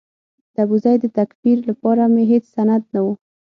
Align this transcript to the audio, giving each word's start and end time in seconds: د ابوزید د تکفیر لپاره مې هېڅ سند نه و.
د 0.53 0.57
ابوزید 0.65 0.99
د 1.01 1.05
تکفیر 1.17 1.57
لپاره 1.69 2.03
مې 2.13 2.23
هېڅ 2.31 2.43
سند 2.55 2.83
نه 2.93 2.99
و. 3.05 3.07